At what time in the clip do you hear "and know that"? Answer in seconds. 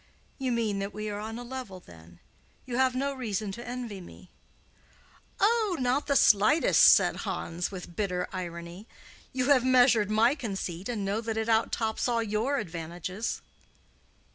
10.89-11.37